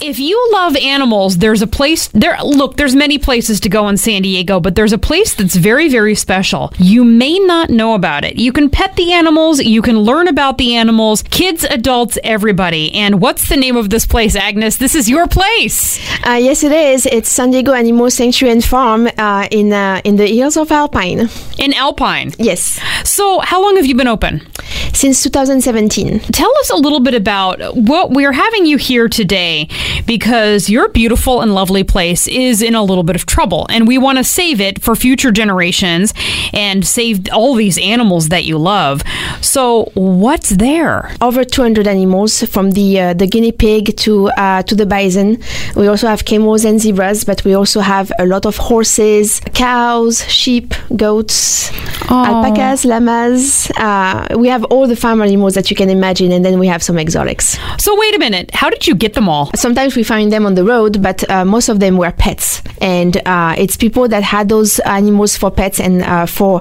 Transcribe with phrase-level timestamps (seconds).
[0.00, 2.36] If you love animals, there's a place there.
[2.42, 5.88] Look, there's many places to go in San Diego, but there's a place that's very,
[5.88, 6.72] very special.
[6.78, 8.36] You may not know about it.
[8.36, 12.92] You can pet the animals, you can learn about the animals, kids, adults, everybody.
[12.94, 14.78] And what's the name of this place, Agness?
[14.78, 15.98] This is your place.
[16.26, 17.06] Uh, yes, it is.
[17.06, 21.28] It's San Diego Animal Sanctuary and Farm uh, in uh, in the hills of Alpine.
[21.58, 22.32] In Alpine.
[22.38, 22.80] Yes.
[23.04, 24.46] So, how long have you been open?
[24.92, 26.20] Since 2017.
[26.20, 29.68] Tell us a little bit about what we're having you here today
[30.06, 33.98] because your beautiful and lovely place is in a little bit of trouble and we
[33.98, 36.14] want to save it for future generations
[36.52, 39.02] and save all these animals that you love.
[39.40, 41.14] So, what's there?
[41.20, 45.38] Over 200 animals from the uh, the guinea pig to uh, to the bison.
[45.76, 50.24] We also have camels and zebras, but we also have a lot of horses, cows,
[50.30, 51.70] sheep, goats,
[52.10, 53.70] alpacas, llamas.
[53.76, 56.82] Uh, we have all the farm animals that you can imagine, and then we have
[56.82, 57.58] some exotics.
[57.78, 58.50] So, wait a minute.
[58.54, 59.50] How did you get them all?
[59.74, 63.16] Sometimes we find them on the road, but uh, most of them were pets, and
[63.26, 66.60] uh, it's people that had those animals for pets and uh, for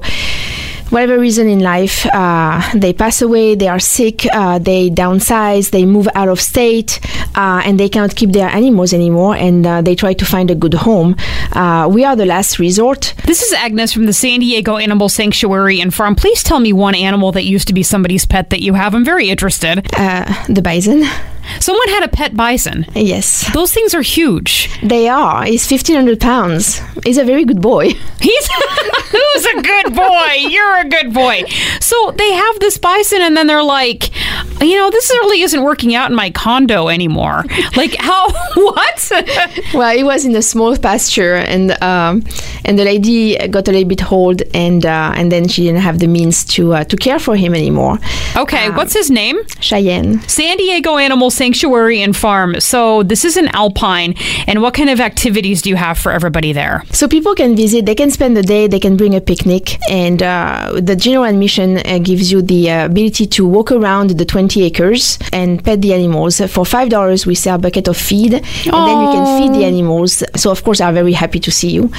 [0.94, 5.86] whatever reason in life, uh, they pass away, they are sick, uh, they downsize, they
[5.86, 7.00] move out of state,
[7.36, 10.56] uh, and they cannot keep their animals anymore, and uh, they try to find a
[10.56, 11.16] good home.
[11.52, 13.16] Uh, we are the last resort.
[13.26, 16.16] This is Agness from the San Diego Animal Sanctuary and Farm.
[16.16, 18.94] Please tell me one animal that used to be somebody's pet that you have.
[18.94, 19.88] I'm very interested.
[19.98, 21.04] Uh, the bison.
[21.60, 22.86] Someone had a pet bison.
[22.94, 23.52] Yes.
[23.54, 24.70] Those things are huge.
[24.82, 25.44] They are.
[25.44, 26.82] He's 1,500 pounds.
[27.04, 27.90] He's a very good boy.
[28.22, 28.50] He's
[29.62, 30.34] good boy.
[30.38, 31.44] You're a good boy.
[31.80, 34.10] So they have this bison, and then they're like,
[34.70, 37.44] you know, this really isn't working out in my condo anymore.
[37.76, 38.28] Like how?
[38.56, 39.12] What?
[39.74, 42.24] well, he was in a small pasture, and um,
[42.66, 45.98] and the lady got a little bit old, and uh, and then she didn't have
[46.00, 47.98] the means to uh, to care for him anymore.
[48.36, 49.38] Okay, what's his name?
[49.60, 50.22] Cheyenne.
[50.28, 52.60] San Diego Animal Sanctuary and Farm.
[52.60, 54.14] So this is an Alpine,
[54.48, 56.84] and what kind of activities do you have for everybody there?
[56.92, 57.86] So people can visit.
[57.86, 58.68] They can spend the day.
[58.68, 62.86] They can bring a picnic, and uh, the general admission uh, gives you the uh,
[62.86, 66.40] ability to walk around the 20 acres and pet the animals.
[66.40, 68.44] For five dollars, we sell a bucket of feed, and
[68.88, 70.24] then you can feed the animals.
[70.36, 71.92] So of course, are very happy to see you.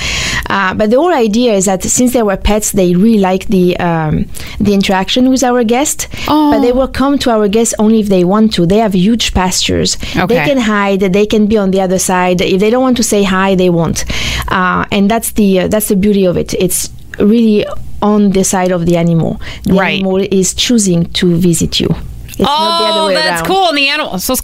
[0.48, 3.76] Uh, but the whole idea is that since they were pets, they really like the
[3.78, 4.26] um,
[4.60, 6.06] the interaction with our guests.
[6.26, 8.66] But they will come to our guests only if they want to.
[8.66, 9.97] They have huge pastures.
[10.16, 10.26] Okay.
[10.26, 11.00] They can hide.
[11.00, 12.41] They can be on the other side.
[12.41, 14.04] If they don't want to say hi, they won't.
[14.48, 16.54] Uh, and that's the uh, that's the beauty of it.
[16.54, 17.64] It's really
[18.03, 19.41] on the side of the animal.
[19.64, 19.94] The Right.
[20.00, 21.88] animal is choosing to visit you.
[22.34, 23.46] It's not the other Oh, that's around.
[23.46, 23.68] cool.
[23.68, 24.40] And the animal, so it's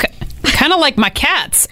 [0.60, 1.66] kind of like my cats.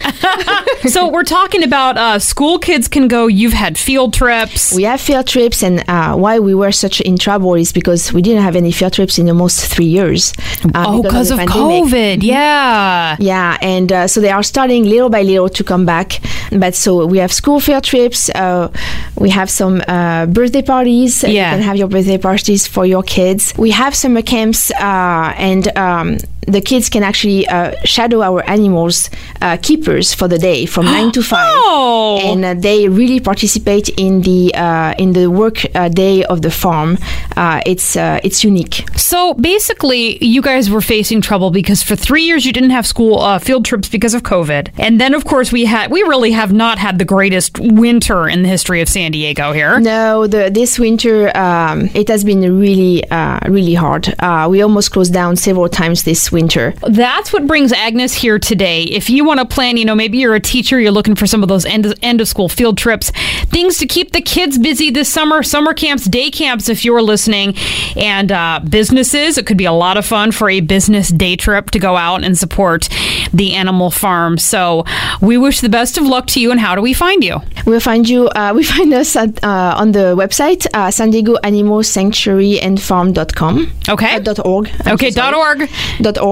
[0.93, 3.27] so we're talking about uh, school kids can go.
[3.27, 4.75] You've had field trips.
[4.75, 8.23] We have field trips, and uh, why we were such in trouble is because we
[8.23, 10.33] didn't have any field trips in almost three years.
[10.75, 11.49] uh, oh, because the of.
[11.51, 12.23] COVID.
[12.23, 13.17] Yeah.
[13.21, 16.21] Yeah, and uh, so they are starting little by little to come back.
[16.51, 18.31] But so we have school field trips.
[18.31, 18.73] Uh,
[19.17, 21.23] we have some uh, birthday parties.
[21.23, 21.31] Yeah.
[21.31, 23.53] You can have your birthday parties for your kids.
[23.59, 29.11] We have summer camps, uh, and um, the kids can actually uh, shadow our animals
[29.43, 31.51] uh, keepers for the day from nine to five.
[31.51, 32.21] Oh.
[32.23, 36.51] And uh, they really participate in the uh, in the work uh, day of the
[36.51, 36.99] farm.
[37.37, 38.87] Uh, it's uh, it's unique.
[38.97, 43.21] So basically, you guys were facing trouble because for three years you didn't have school
[43.21, 46.53] uh, field trips because of COVID, and then of course we had we really have
[46.53, 49.81] not had the greatest winter in the history of San Diego here.
[49.81, 54.15] No, the, this winter um, it has been really, uh, really hard.
[54.19, 56.38] Uh, we almost closed down several times this winter.
[56.87, 58.85] That's what brings Agness here today.
[58.85, 61.43] If you want to plan, you know, maybe you're a teacher, you're looking for some
[61.43, 63.11] of those end end of school field trips,
[63.47, 67.55] things to keep the kids busy this summer, summer camps, day camps, if you're listening,
[67.97, 69.39] and uh, businesses.
[69.39, 72.25] It could be a lot of fun for a business day trip to go out
[72.25, 72.89] and support
[73.33, 74.39] the animal farm.
[74.39, 74.85] So
[75.21, 76.51] we wish the best of luck to you.
[76.51, 77.41] And how do we find you?
[77.67, 78.29] We'll find you.
[78.29, 82.81] Uh, we find us at, uh, on the website uh, San Diego Animal Sanctuary and
[82.81, 83.71] Farm.com.
[83.89, 84.17] Okay.
[84.17, 84.71] Uh, dot org.
[84.85, 85.69] I'm Okay, so dot org.
[86.01, 86.28] Dot org.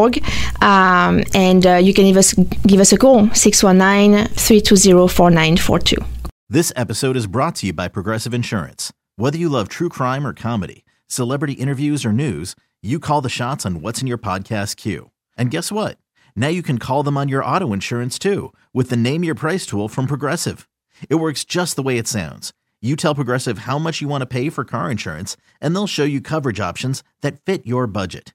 [0.61, 2.35] Um, and uh, you can give us
[2.67, 6.05] give us a call 619-320-4942.
[6.49, 8.93] This episode is brought to you by Progressive Insurance.
[9.17, 13.67] Whether you love true crime or comedy, celebrity interviews or news, you call the shots
[13.67, 15.11] on what's in your podcast queue.
[15.37, 15.99] And guess what?
[16.37, 19.67] Now you can call them on your auto insurance too with the Name Your Price
[19.67, 20.69] tool from Progressive.
[21.09, 22.53] It works just the way it sounds.
[22.81, 26.05] You tell Progressive how much you want to pay for car insurance, and they'll show
[26.05, 28.35] you coverage options that fit your budget.